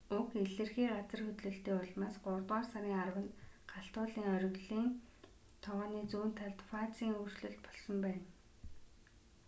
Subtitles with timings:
[0.17, 3.33] уг илэрхий газар хөдлөлтийн улмаас гуравдугаар сарын 10-нд
[3.71, 4.87] галт уулын оргилын
[5.63, 8.25] тогооны зүүн хойд талд фазын өөрчлөлт болсон байна